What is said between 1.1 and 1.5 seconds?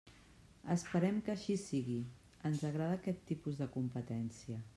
que